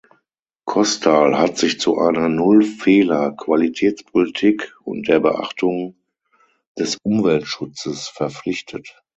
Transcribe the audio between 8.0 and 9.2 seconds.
verpflichtet.